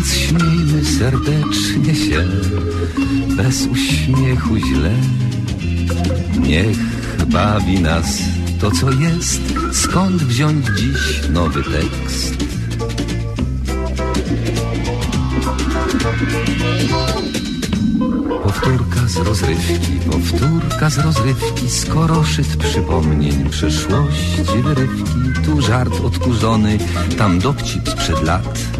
[0.00, 2.24] Więc śmiejmy serdecznie się.
[3.36, 4.94] Bez uśmiechu źle.
[6.38, 6.78] Niech
[7.26, 8.18] bawi nas
[8.60, 9.40] to co jest.
[9.72, 12.36] Skąd wziąć dziś nowy tekst?
[18.42, 26.78] Powtórka z rozrywki, powtórka z rozrywki, skoro szyt przypomnień przeszłości wyrywki, tu żart odkurzony,
[27.18, 28.58] tam dowcip sprzed lat,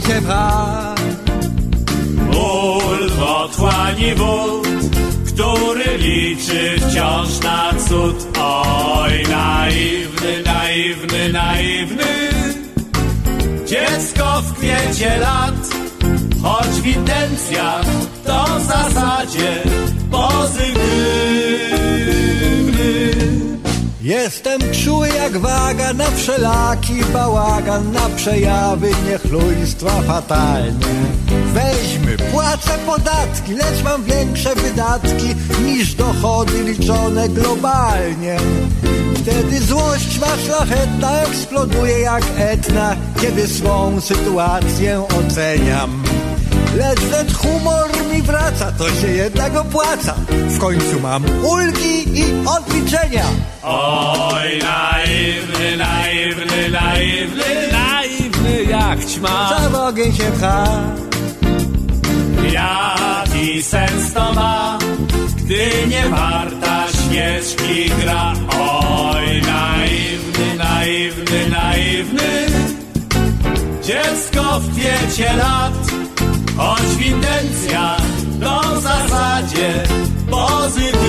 [0.00, 0.94] Pcha,
[2.32, 4.68] Ból w wód,
[5.26, 8.38] który liczy wciąż na cud.
[8.38, 12.30] Oj, naiwny, naiwny, naiwny,
[13.66, 15.68] dziecko w kwiecie lat,
[16.42, 17.86] choć w intencjach
[18.26, 19.62] to w zasadzie
[20.10, 21.79] pozytywny.
[24.02, 30.86] Jestem czuły jak waga na wszelaki bałagan, na przejawy niechlujstwa fatalnie.
[31.52, 35.34] Weźmy, płacę podatki, lecz mam większe wydatki
[35.64, 38.36] niż dochody liczone globalnie.
[39.14, 46.02] Wtedy złość ma szlachetna eksploduje jak etna, kiedy swą sytuację oceniam.
[46.76, 50.14] Lecz lecz humor mi wraca, to się jednak opłaca.
[50.28, 53.24] W końcu mam ulgi i odliczenia.
[53.62, 59.68] Oj, naiwny, naiwny, naiwny, naiwny jak ćma.
[59.72, 60.64] Za ogień się pcha.
[62.52, 64.78] Jaki sens to ma,
[65.36, 68.32] gdy nie warta śnieżki gra?
[68.60, 72.46] Oj, naiwny, naiwny, naiwny,
[73.82, 75.72] dziecko w kwiecie lat,
[76.56, 78.02] choć w intencjach
[78.40, 79.82] to w zasadzie
[80.30, 81.00] pozytywny.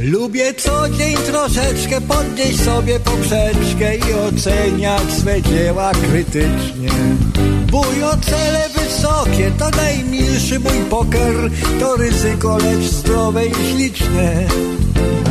[0.00, 6.90] Lubię co dzień troszeczkę podnieść sobie poprzeczkę i oceniać swe dzieła krytycznie.
[7.72, 8.75] Mój o cele
[9.06, 11.50] wysokie to najmilszy mój poker,
[11.80, 14.46] to ryzyko lecz zdrowe i śliczne.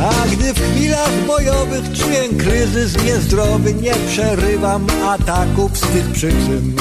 [0.02, 6.76] A gdy w chwilach bojowych czuję kryzys niezdrowy, nie przerywam ataków z tych przyczyn.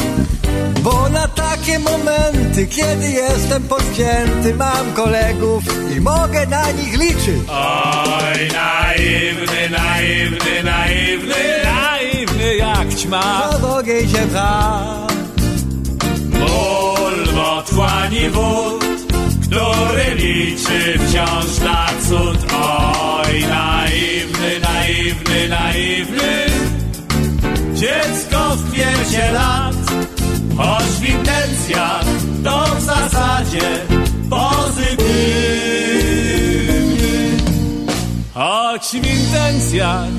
[0.82, 5.64] Bo na takie momenty, kiedy jestem podcięty, mam kolegów
[5.98, 7.50] i mogę na nich liczyć.
[7.50, 13.50] Oj, naiwny, naiwny, naiwny, naiwny jak ćma.
[13.52, 15.15] To w ogień się pcha.
[17.66, 18.86] Otchłani wód,
[19.42, 22.54] który liczy wciąż na cud.
[22.54, 26.46] Oj, naiwny, naiwny, naiwny,
[27.74, 29.76] dziecko w kwiecie lat,
[30.58, 32.06] choć w intencjach
[32.44, 33.86] to w zasadzie
[34.30, 35.06] pozytywny.
[38.34, 40.10] Choć w intencjach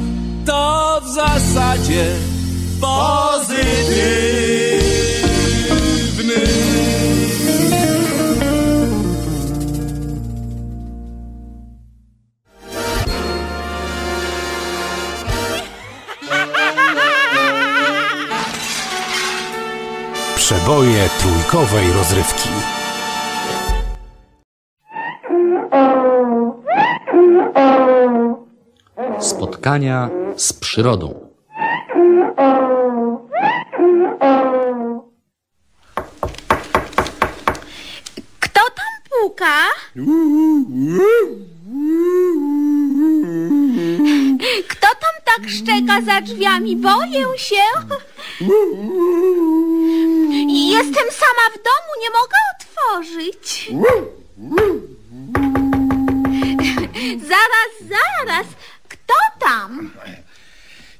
[0.46, 2.06] to w zasadzie
[2.80, 4.45] pozytywny.
[20.66, 22.48] Przeboje trójkowej rozrywki.
[29.20, 31.28] Spotkania z przyrodą.
[38.40, 39.56] Kto tam puka?
[44.68, 46.76] Kto tam tak szczeka za drzwiami?
[46.76, 47.62] Boję się.
[50.76, 53.70] Jestem sama w domu, nie mogę otworzyć.
[57.28, 58.46] Zaraz, zaraz.
[58.88, 59.90] Kto tam?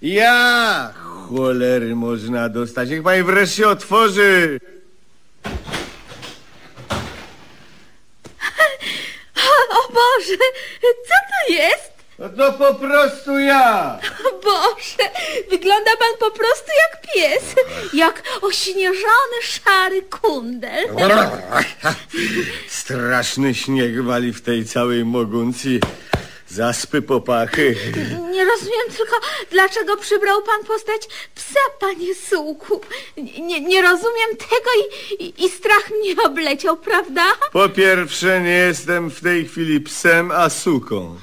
[0.03, 0.93] Ja!
[1.29, 2.91] Cholery można dostać.
[2.91, 4.61] Niech pani wreszcie otworzy.
[9.71, 10.37] O Boże,
[10.81, 11.96] co to jest?
[12.19, 13.99] No to po prostu ja.
[14.27, 15.11] O Boże,
[15.51, 17.45] wygląda pan po prostu jak pies.
[17.93, 20.85] Jak ośnieżony szary kundel.
[22.69, 25.81] Straszny śnieg wali w tej całej moguncji.
[26.49, 27.77] Zaspy popachy.
[28.31, 29.17] Nie rozumiem tylko,
[29.51, 31.03] dlaczego przybrał pan postać
[31.35, 32.81] psa, panie Sułku.
[33.17, 37.25] Nie, nie rozumiem tego i, i, i strach mnie obleciał, prawda?
[37.53, 41.17] Po pierwsze nie jestem w tej chwili psem, a suką.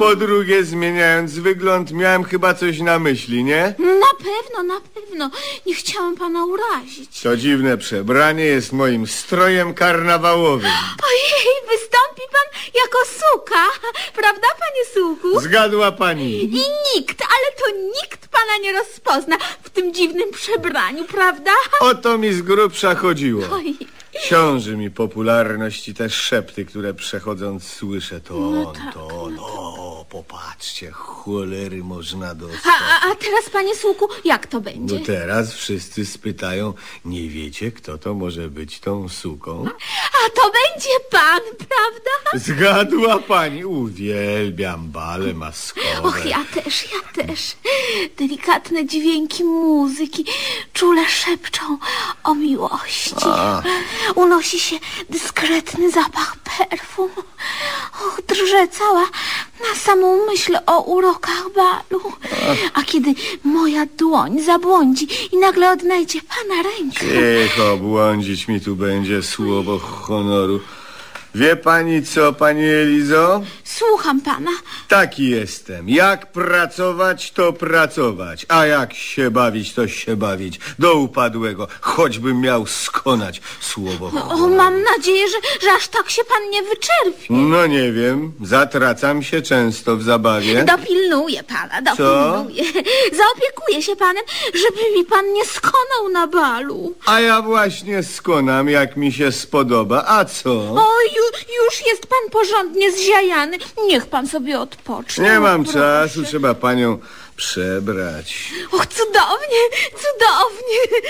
[0.00, 3.74] Po drugie, zmieniając wygląd, miałem chyba coś na myśli, nie?
[3.78, 5.30] Na pewno, na pewno.
[5.66, 7.20] Nie chciałam pana urazić.
[7.22, 10.70] To dziwne przebranie jest moim strojem karnawałowym.
[11.04, 15.40] Ojej, wystąpi pan jako suka, prawda, panie Sułku?
[15.40, 16.44] Zgadła pani.
[16.44, 16.64] I
[16.96, 21.52] nikt, ale to nikt pana nie rozpozna w tym dziwnym przebraniu, prawda?
[21.80, 23.42] O to mi z grubsza chodziło.
[23.52, 23.76] Oj.
[24.28, 28.20] Ciąży mi popularność i te szepty, które przechodząc słyszę.
[28.20, 29.19] To on, to
[30.58, 31.09] on.
[31.24, 32.60] Cholery można dostać.
[32.66, 35.00] A, a, a teraz, panie Sułku, jak to No będzie?
[35.00, 36.74] teraz wszyscy spytają,
[37.04, 39.64] nie wiecie, kto to może być tą suką?
[40.26, 42.44] A to będzie pan, prawda?
[42.44, 46.02] Zgadła pani, uwielbiam bale maskowe.
[46.02, 47.40] Och, ja też, ja też.
[48.18, 50.24] Delikatne dźwięki muzyki
[50.72, 51.78] czule szepczą
[52.24, 53.14] o miłości.
[54.14, 54.76] Unosi się
[55.10, 57.10] dyskretny zapach perfum.
[58.06, 59.04] Och, drżę cała
[59.68, 61.19] na samą myśl o urokach
[61.56, 62.12] balu.
[62.74, 63.14] A kiedy
[63.44, 67.00] moja dłoń zabłądzi i nagle odnajdzie pana rękę.
[67.00, 70.60] Cicho, błądzić mi tu będzie słowo honoru.
[71.34, 73.42] Wie pani co, pani Elizo?
[73.88, 74.50] Słucham pana.
[74.88, 75.88] Taki jestem.
[75.88, 78.46] Jak pracować, to pracować.
[78.48, 80.60] A jak się bawić, to się bawić.
[80.78, 81.68] Do upadłego.
[81.80, 84.54] Choćbym miał skonać słowo O, honoru.
[84.56, 85.36] mam nadzieję, że,
[85.66, 87.26] że aż tak się pan nie wyczerpie.
[87.34, 88.32] No nie wiem.
[88.44, 90.64] Zatracam się często w zabawie.
[90.64, 92.64] Dopilnuję pana, dopilnuję.
[93.12, 94.24] Zaopiekuję się panem,
[94.54, 96.94] żeby mi pan nie skonał na balu.
[97.06, 100.04] A ja właśnie skonam, jak mi się spodoba.
[100.06, 100.50] A co?
[100.52, 100.86] O,
[101.16, 101.24] ju,
[101.64, 103.58] już jest pan porządnie zziajany.
[103.86, 105.24] Niech pan sobie odpocznie.
[105.24, 105.78] Nie mam proszę.
[105.78, 106.98] czasu, trzeba panią
[107.36, 108.52] przebrać.
[108.72, 111.00] Och, cudownie, cudownie.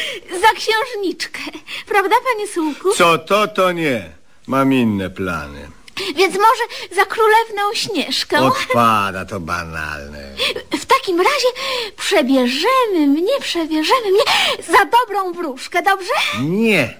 [0.41, 1.41] Za księżniczkę.
[1.89, 2.95] Prawda, panie Sułku?
[2.95, 4.11] Co to, to nie.
[4.47, 5.69] Mam inne plany.
[6.17, 8.41] Więc może za królewną Śnieżkę.
[8.41, 10.35] Odpada to banalne.
[10.81, 11.49] W takim razie
[11.97, 14.23] przebierzemy mnie, przebierzemy mnie
[14.69, 16.13] za dobrą wróżkę, dobrze?
[16.41, 17.00] Nie.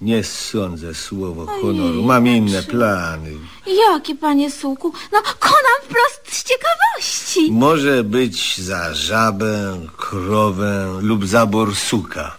[0.00, 2.02] Nie sądzę słowo honoru.
[2.02, 3.30] Mam inne plany.
[3.66, 4.92] Jakie, panie Sułku?
[5.12, 7.52] No, konam wprost z ciekawości.
[7.52, 12.36] Może być za żabę, krowę lub za borsuka.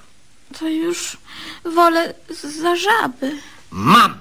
[0.59, 1.17] To już
[1.75, 3.31] wolę z- za żaby.
[3.71, 4.13] Mam!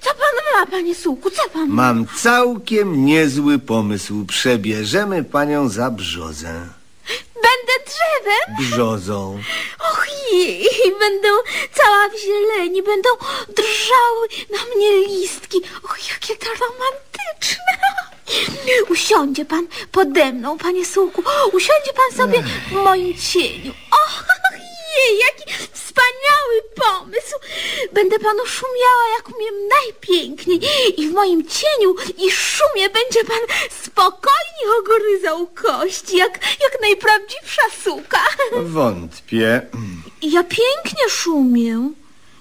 [0.00, 1.30] Co pan ma, panie Sułku?
[1.30, 1.74] Co pan ma?
[1.92, 4.24] Mam całkiem niezły pomysł.
[4.24, 6.68] Przebierzemy panią za brzozę.
[7.42, 8.56] Będę drzewem?
[8.70, 9.40] Brzozą.
[9.80, 10.68] Och jej,
[10.98, 11.28] będę
[11.72, 13.08] cała w zieleni, będą
[13.48, 15.62] drżały na mnie listki.
[15.82, 17.78] Och, jakie to romantyczne.
[18.88, 21.22] Usiądzie pan pode mną, panie Sułku.
[21.52, 23.72] Usiądzie pan sobie w moim cieniu.
[23.90, 24.24] Och,
[24.96, 27.36] jej, jaki wspaniały pomysł.
[27.98, 30.60] Będę panu szumiała, jak umiem najpiękniej.
[31.00, 31.94] I w moim cieniu
[32.26, 38.20] i szumie będzie pan spokojnie ogryzał kości, jak, jak najprawdziwsza suka.
[38.62, 39.62] Wątpię.
[40.22, 41.74] Ja pięknie szumię.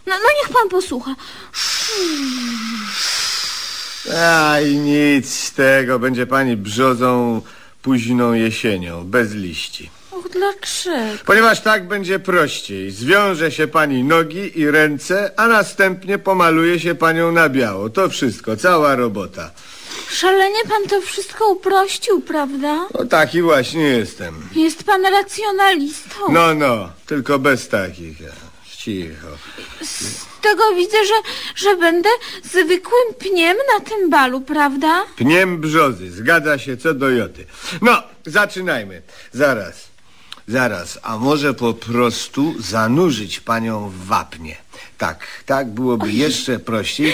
[0.06, 1.16] No, no niech pan posłucha.
[4.18, 6.00] Aj, nic z tego.
[6.00, 7.42] Będzie pani brzozą
[7.82, 9.90] późną jesienią, bez liści.
[10.18, 11.24] Och, dlaczego?
[11.26, 12.92] Ponieważ tak będzie prościej.
[12.92, 17.90] Zwiąże się pani nogi i ręce, a następnie pomaluje się panią na biało.
[17.90, 19.52] To wszystko, cała robota.
[20.10, 22.88] Szalenie pan to wszystko uprościł, prawda?
[23.00, 24.50] No taki właśnie jestem.
[24.56, 26.16] Jest pan racjonalistą.
[26.30, 28.18] No, no, tylko bez takich.
[28.78, 29.28] cicho.
[29.82, 31.14] Z tego widzę, że,
[31.56, 32.10] że będę
[32.44, 35.06] zwykłym pniem na tym balu, prawda?
[35.16, 37.46] Pniem brzozy, zgadza się co do joty.
[37.82, 39.02] No, zaczynajmy.
[39.34, 39.88] Zaraz,
[40.48, 44.58] zaraz, a może po prostu zanurzyć panią w wapnie.
[44.98, 47.14] Tak, tak byłoby jeszcze prościej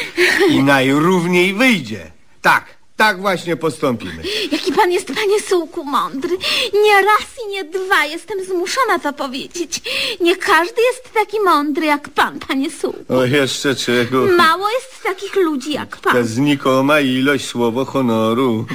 [0.50, 2.12] i najrówniej wyjdzie.
[2.42, 2.66] Tak,
[2.98, 4.24] tak właśnie postąpimy.
[4.52, 6.38] Jaki pan jest, panie Sułku, mądry.
[6.84, 9.82] Nie raz i nie dwa jestem zmuszona to powiedzieć.
[10.22, 13.16] Nie każdy jest taki mądry jak pan, panie Sułku.
[13.18, 14.26] O, jeszcze czego?
[14.38, 16.24] Mało jest takich ludzi jak Ta pan.
[16.26, 18.66] znikoma ilość słowo honoru.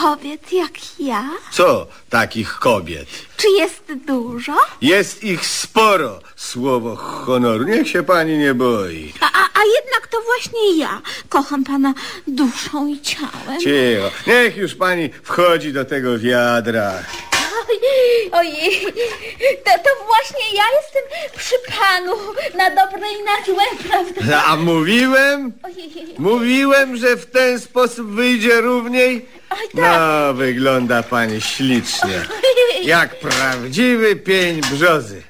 [0.00, 1.30] Kobiet jak ja?
[1.52, 3.08] Co takich kobiet?
[3.36, 4.52] Czy jest dużo?
[4.82, 7.64] Jest ich sporo, słowo honoru.
[7.64, 9.12] Niech się pani nie boi.
[9.20, 11.94] A, a, a jednak to właśnie ja kocham pana
[12.26, 13.60] duszą i ciałem.
[13.60, 16.92] Cicho, niech już pani wchodzi do tego wiadra.
[17.68, 18.80] Ojej, ojej,
[19.64, 21.02] to, to właśnie ja jestem
[21.36, 22.12] przy panu
[22.54, 24.44] na dobre i na złe, prawda?
[24.50, 29.26] A mówiłem, Ojej, mówiłem, że w ten sposób wyjdzie równiej.
[29.50, 30.00] oj tak.
[30.00, 32.24] No, wygląda pani ślicznie.
[32.82, 35.22] Jak prawdziwy pień brzozy.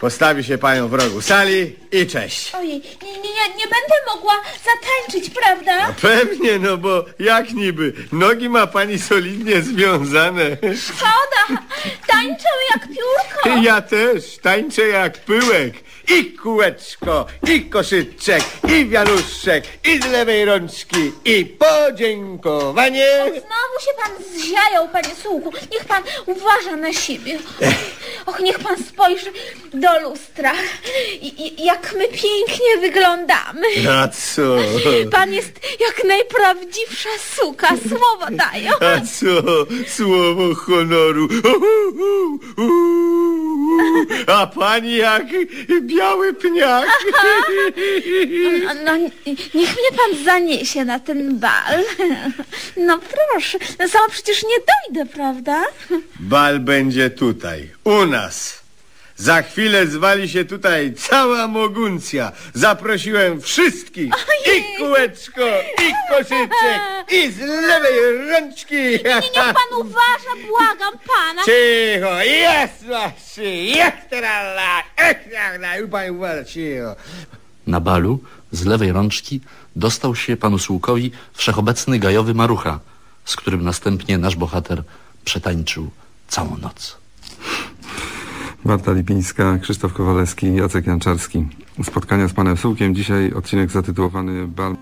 [0.00, 2.54] Postawi się panią w rogu sali i cześć.
[2.54, 5.94] Ojej, nie, nie, nie, nie będę mogła zatańczyć, prawda?
[6.02, 7.92] Pewnie, no bo jak niby?
[8.12, 10.44] Nogi ma pani solidnie związane.
[10.86, 11.62] Szkoda,
[12.06, 13.60] tańczę jak piórko.
[13.62, 15.74] Ja też tańczę jak pyłek.
[16.08, 23.06] I kółeczko, i koszyczek, i wianuszek, i z lewej rączki, i podziękowanie.
[23.28, 25.52] Znowu się pan zziajał, panie słuchu.
[25.72, 27.38] Niech pan uważa na siebie.
[28.26, 29.32] Och, niech pan spojrzy
[29.74, 30.52] do lustra.
[31.20, 33.66] I, i, jak my pięknie wyglądamy.
[33.90, 34.56] A co?
[35.10, 38.70] Pan jest jak najprawdziwsza suka, słowo daję.
[38.80, 39.42] A co?
[39.88, 41.28] Słowo honoru.
[44.26, 45.26] A pani jak
[45.96, 46.86] biały pniak.
[48.64, 48.96] No, no,
[49.54, 51.84] niech mnie pan zaniesie na ten bal.
[52.76, 54.56] No proszę, no sama przecież nie
[54.94, 55.64] dojdę, prawda?
[56.20, 58.65] Bal będzie tutaj, u nas.
[59.16, 62.32] Za chwilę zwali się tutaj cała moguncja.
[62.54, 64.12] Zaprosiłem wszystkich.
[64.14, 64.60] Ojej.
[64.60, 65.42] I kółeczko,
[65.82, 66.80] i koszyczek,
[67.12, 68.74] i z lewej rączki.
[68.74, 71.42] Nie, niech pan uważa, błagam pana.
[71.44, 74.84] Cicho, jest właśnie, jest teraz,
[75.80, 76.96] już pani uważa, cicho.
[77.66, 78.18] Na balu
[78.52, 79.40] z lewej rączki
[79.76, 82.80] dostał się panu Słukowi wszechobecny gajowy marucha,
[83.24, 84.82] z którym następnie nasz bohater
[85.24, 85.90] przetańczył
[86.28, 87.05] całą noc.
[88.66, 91.46] Marta Lipińska, Krzysztof Kowalewski, Jacek Janczarski.
[91.82, 92.94] Spotkania z panem Sułkiem.
[92.94, 94.76] Dzisiaj odcinek zatytułowany Bal.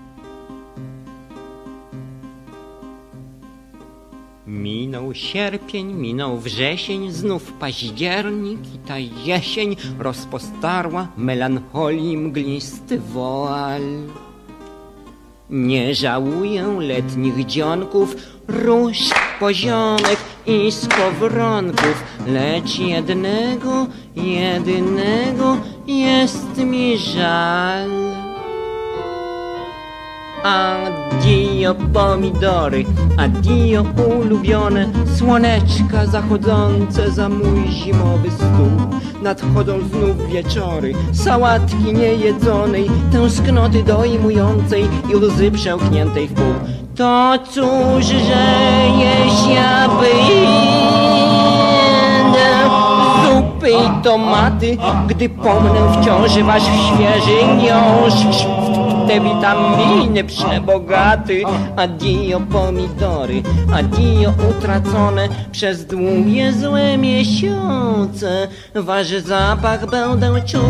[4.47, 13.81] Minął sierpień, minął wrzesień, znów październik i ta jesień rozpostarła melancholii mglisty woal.
[15.49, 18.15] Nie żałuję letnich dzionków,
[18.47, 18.97] róż,
[19.39, 27.89] poziomek i skowronków, lecz jednego, jedynego jest mi żal.
[30.43, 32.85] Addio pomidory,
[33.17, 33.85] addio
[34.21, 38.99] ulubione Słoneczka zachodzące za mój zimowy stół.
[39.21, 46.53] Nadchodzą znów wieczory, sałatki niejedzonej Tęsknoty dojmującej i łzy przełkniętej w pół.
[46.95, 48.84] To cóż, że
[54.05, 54.17] Zupy
[54.71, 58.45] i tomaty, gdy pomnę wciąż wasz świeży miąższ
[59.07, 61.43] te witaminy przebogaty
[61.75, 63.43] Adio pomidory,
[63.73, 68.47] adio utracone Przez długie złe miesiące.
[68.75, 70.61] Wasz zapach będę czuł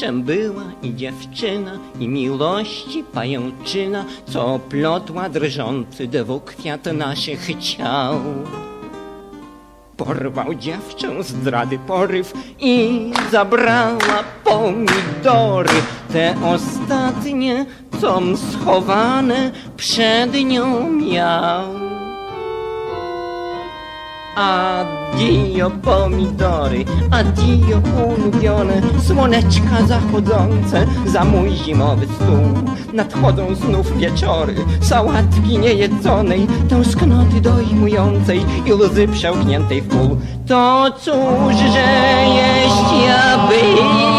[0.00, 8.20] Owszem była i dziewczyna i miłości pajęczyna, co plotła drżący dwukwiat naszych ciał.
[9.96, 17.66] Porwał dziewczę zdrady poryw i zabrała pomidory, te ostatnie,
[18.00, 21.89] com schowane przed nią miał.
[24.40, 32.72] Addio pomidory, addio ulubione Słoneczka zachodzące za mój zimowy stół.
[32.92, 40.16] Nadchodzą znów wieczory, sałatki niejedzonej Tęsknoty dojmującej i łzy przełkniętej w pół.
[40.48, 41.88] To cóż, że
[42.34, 44.10] jeść ja będę?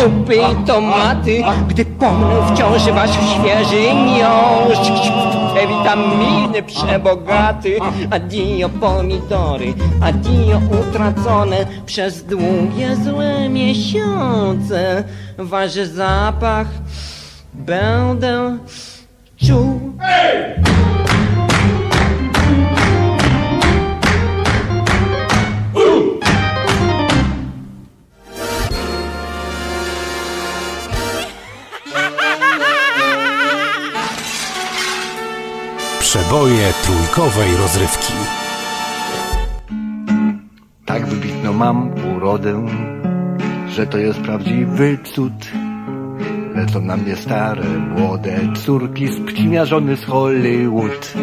[0.00, 5.35] Zup grzyby i tomaty, gdy pomnę wciąż wasz świeży miąższ.
[5.56, 7.78] Te witaminy przebogaty,
[8.10, 15.04] adio pomidory, adio utracone przez długie złe miesiące.
[15.38, 16.66] Wasz zapach
[17.54, 18.58] będę
[19.46, 19.92] czuł.
[36.16, 38.12] Przeboje trójkowej rozrywki.
[40.84, 42.66] Tak wybitną mam urodę,
[43.68, 45.32] że to jest prawdziwy cud.
[46.54, 51.14] Lecą na mnie stare, młode córki z pcimia żony z Hollywood.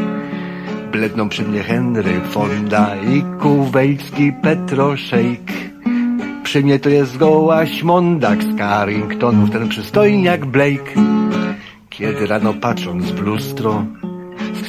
[0.91, 5.51] Bledną przy mnie Henry Fonda i kuwejski Petroszejk.
[6.43, 10.93] Przy mnie to jest zgoła śmondak z Carringtonów, ten przystojniak Blake.
[11.89, 13.85] Kiedy rano patrząc w lustro,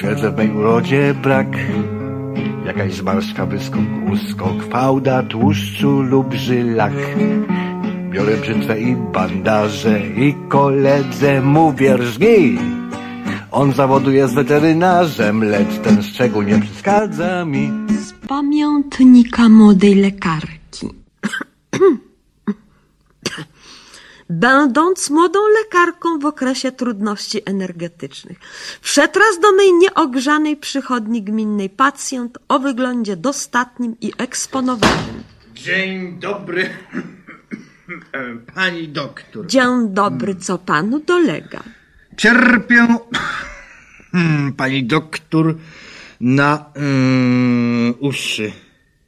[0.05, 1.47] stwierdzę w mej urodzie brak.
[2.67, 3.83] Jakaś zmarszka, wyskok,
[4.13, 6.93] uskok, fałda, tłuszczu lub żylak.
[8.11, 12.59] Biorę brzytwę i bandaże i koledze mówię rżnij.
[13.51, 17.71] On zawodu jest weterynarzem, lecz ten szczegół nie przeszkadza mi.
[18.01, 21.04] Z pamiętnika młodej lekarki.
[24.31, 28.39] Będąc młodą lekarką w okresie trudności energetycznych,
[28.81, 35.23] wszedł raz do mej nieogrzanej przychodni gminnej pacjent o wyglądzie dostatnim i eksponowanym.
[35.55, 36.71] Dzień dobry,
[38.55, 39.47] pani doktor.
[39.47, 41.63] Dzień dobry, co panu dolega?
[42.17, 42.87] Cierpię,
[44.57, 45.55] pani doktor,
[46.21, 48.53] na mm, uszy.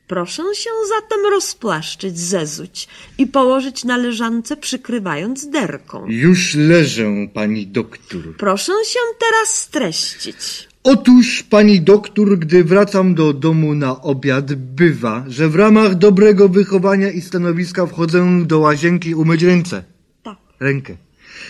[0.07, 6.07] Proszę się zatem rozpłaszczyć, zezuć i położyć na leżance, przykrywając derką.
[6.09, 8.37] Już leżę, pani doktor.
[8.39, 10.69] Proszę się teraz streścić.
[10.83, 17.11] Otóż, pani doktor, gdy wracam do domu na obiad, bywa, że w ramach dobrego wychowania
[17.11, 19.85] i stanowiska wchodzę do łazienki umyć ręce.
[20.23, 20.37] Tak.
[20.61, 20.97] Rękę.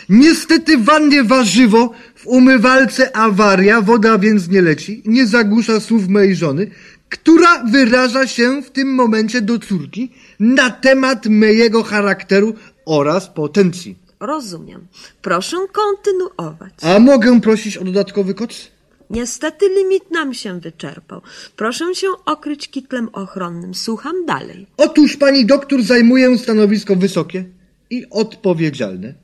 [0.09, 6.37] Niestety w wannie warzywo, w umywalce awaria, woda więc nie leci, nie zagłusza słów mojej
[6.37, 6.71] żony,
[7.09, 12.55] która wyraża się w tym momencie do córki na temat mojego charakteru
[12.87, 13.97] oraz potencji.
[14.21, 14.87] Rozumiem.
[15.23, 16.73] Proszę kontynuować.
[16.83, 18.71] A mogę prosić o dodatkowy koc?
[19.11, 21.21] Niestety limit nam się wyczerpał.
[21.57, 23.75] Proszę się okryć kitlem ochronnym.
[23.75, 24.67] Słucham dalej.
[24.77, 27.45] Otóż pani doktor zajmuje stanowisko wysokie
[27.91, 29.15] i odpowiedzialne.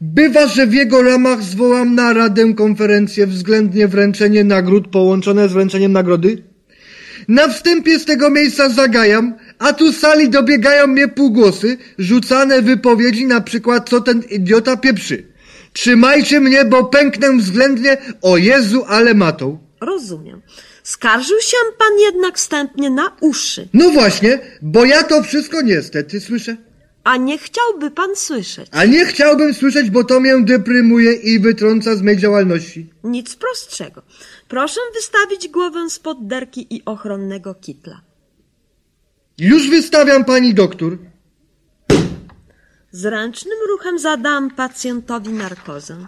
[0.00, 5.92] Bywa, że w jego ramach zwołam na radę konferencję względnie wręczenie nagród połączone z wręczeniem
[5.92, 6.42] nagrody.
[7.28, 13.26] Na wstępie z tego miejsca zagajam, a tu z sali dobiegają mnie półgłosy, rzucane wypowiedzi
[13.26, 15.26] na przykład co ten idiota pieprzy.
[15.72, 19.58] Trzymajcie mnie, bo pęknę względnie, o Jezu, ale matą.
[19.80, 20.42] Rozumiem.
[20.82, 23.68] Skarżył się pan jednak wstępnie na uszy.
[23.72, 26.56] No właśnie, bo ja to wszystko niestety słyszę.
[27.04, 28.68] A nie chciałby pan słyszeć.
[28.70, 32.86] A nie chciałbym słyszeć, bo to mnie deprymuje i wytrąca z mej działalności.
[33.04, 34.02] Nic prostszego.
[34.48, 38.00] Proszę wystawić głowę spod derki i ochronnego kitla.
[39.38, 40.98] Już wystawiam pani doktor.
[42.92, 46.06] Zręcznym ruchem zadałam pacjentowi narkozę,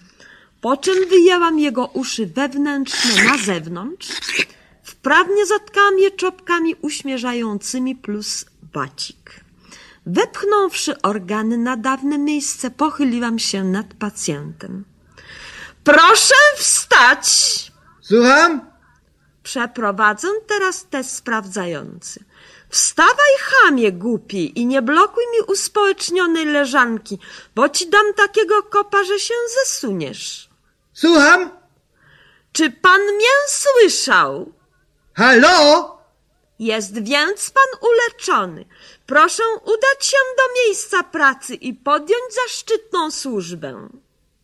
[0.61, 4.09] po czym wyjęłam jego uszy wewnętrzne na zewnątrz,
[4.83, 9.46] wprawnie zatkałam je czopkami uśmierzającymi plus bacik.
[10.07, 14.85] Wepchnąwszy organy na dawne miejsce, pochyliłam się nad pacjentem.
[15.85, 17.27] Proszę wstać!
[18.01, 18.71] Słucham?
[19.43, 22.25] Przeprowadzę teraz test sprawdzający.
[22.69, 27.19] Wstawaj, chamie głupi, i nie blokuj mi uspołecznionej leżanki,
[27.55, 30.49] bo ci dam takiego kopa, że się zesuniesz.
[30.93, 31.51] Słucham?
[32.53, 34.53] Czy pan mnie słyszał?
[35.15, 35.97] Halo?
[36.59, 38.65] Jest więc pan uleczony.
[39.07, 43.89] Proszę udać się do miejsca pracy i podjąć zaszczytną służbę.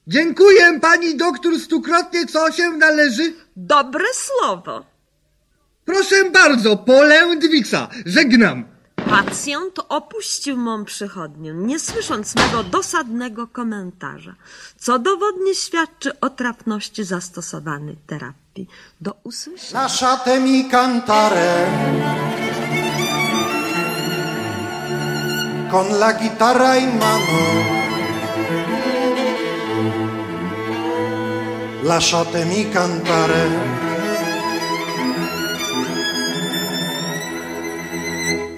[0.07, 3.33] Dziękuję pani doktor stukrotnie, co się należy.
[3.57, 4.85] Dobre słowo.
[5.85, 8.65] Proszę bardzo, polędwica, żegnam.
[9.11, 14.35] Pacjent opuścił mą przychodnię, nie słysząc mego dosadnego komentarza,
[14.79, 18.69] co dowodnie świadczy o trafności zastosowanej terapii.
[19.01, 19.83] Do usłyszenia.
[19.83, 21.67] Lasciatemi cantare
[25.73, 27.39] con la guitarra en mano.
[31.83, 33.45] Lasciatemi cantare.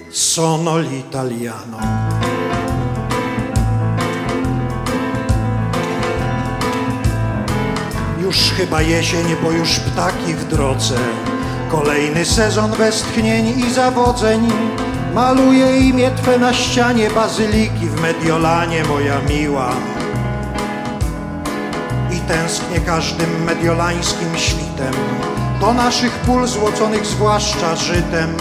[0.08, 1.78] Sono l'italiano.
[8.18, 10.98] Już chyba jesień, bo już ptaki w drodze.
[11.70, 14.50] Kolejny sezon westchnień i zawodzeń
[15.14, 19.70] Maluję imię Twe na ścianie bazyliki w Mediolanie, moja miła.
[22.10, 24.94] I tęsknię każdym mediolańskim świtem
[25.60, 28.36] do naszych pól złoconych zwłaszcza żytem.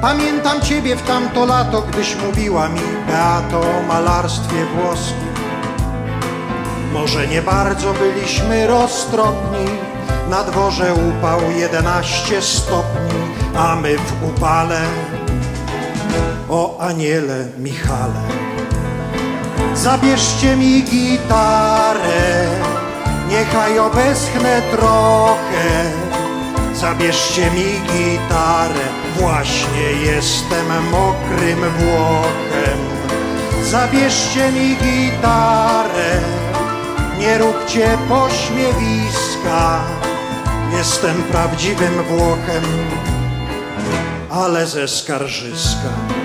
[0.00, 5.34] Pamiętam Ciebie w tamto lato, gdyś mówiła mi Beato o malarstwie włoskim.
[6.92, 9.66] Może nie bardzo byliśmy roztropni,
[10.30, 13.20] na dworze upał 11 stopni,
[13.56, 14.80] a my w upale
[16.50, 18.22] o aniele Michale.
[19.74, 22.46] Zabierzcie mi gitarę,
[23.28, 25.90] niechaj obeschnę trochę.
[26.74, 28.84] Zabierzcie mi gitarę,
[29.16, 32.80] właśnie jestem mokrym Włochem.
[33.64, 36.20] Zabierzcie mi gitarę,
[37.18, 39.80] nie róbcie pośmiewiska.
[40.78, 42.64] Jestem prawdziwym Włochem,
[44.30, 46.19] ale ze skarżyska.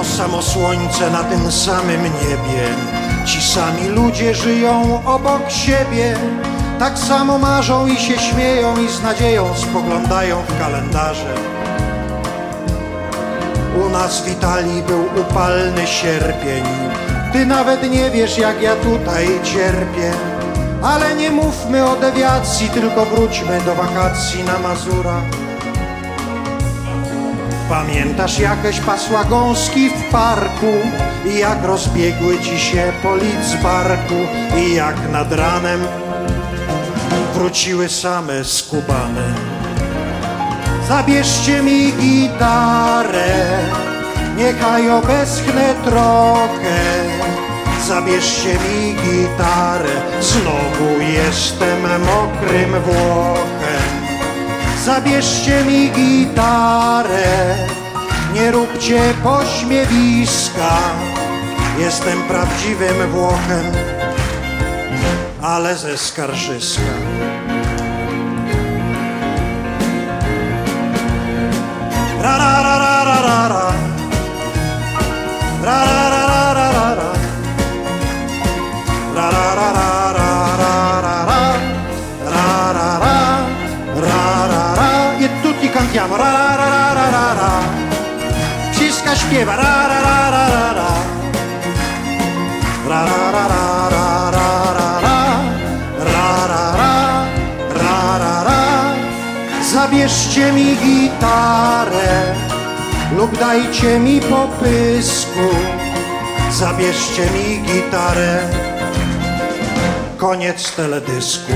[0.00, 2.68] To samo słońce na tym samym niebie,
[3.26, 6.16] ci sami ludzie żyją obok siebie.
[6.78, 11.34] Tak samo marzą i się śmieją i z nadzieją spoglądają w kalendarze.
[13.86, 16.64] U nas w Italii był upalny sierpień.
[17.32, 20.12] Ty nawet nie wiesz, jak ja tutaj cierpię.
[20.82, 25.49] Ale nie mówmy o dewiacji, tylko wróćmy do wakacji na Mazurach.
[27.70, 30.72] Pamiętasz jakieś pasła gąski w parku
[31.26, 34.14] i jak rozbiegły ci się polic z barku
[34.58, 35.80] i jak nad ranem
[37.34, 39.34] wróciły same skubane.
[40.88, 43.58] Zabierzcie mi gitarę,
[44.36, 46.80] niechaj obeschnę trochę.
[47.88, 53.99] Zabierzcie mi gitarę, znowu jestem mokrym Włochem.
[54.84, 57.56] Zabierzcie mi gitarę,
[58.34, 60.78] nie róbcie pośmiewiska.
[61.78, 63.64] Jestem prawdziwym Włochem,
[65.42, 66.82] ale ze skarżyska.
[72.22, 72.79] Ra ra ra
[89.20, 90.90] śpiewa ra ra ra ra ra ra.
[92.90, 95.18] Ra ra ra ra ra ra ra ra.
[96.12, 96.64] Ra ra
[97.80, 98.60] ra ra ra.
[99.72, 102.10] Zabierzcie mi gitarę
[103.16, 105.48] lub dajcie mi popysku.
[106.50, 108.32] Zabierzcie mi gitarę.
[110.16, 111.52] Koniec teledysku.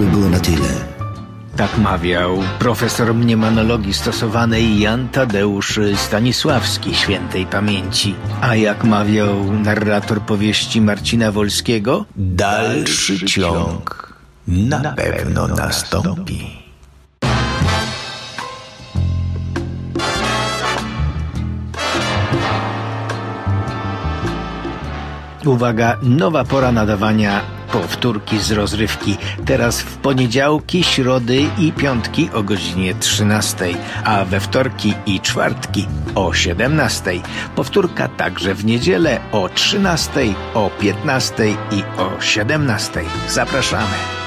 [0.00, 0.72] By było na tyle.
[1.56, 8.14] Tak mawiał profesor mniemanologii stosowanej Jan Tadeusz Stanisławski świętej pamięci.
[8.40, 12.04] A jak mawiał narrator powieści Marcina Wolskiego?
[12.16, 14.14] Dalszy ciąg
[14.48, 16.60] na pewno nastąpi.
[25.44, 29.16] Uwaga, nowa pora nadawania powtórki z rozrywki.
[29.46, 33.66] Teraz w poniedziałki, środy i piątki o godzinie 13,
[34.04, 37.10] a we wtorki i czwartki o 17.
[37.56, 40.10] Powtórka także w niedzielę o 13,
[40.54, 43.00] o 15 i o 17.
[43.28, 44.19] Zapraszamy.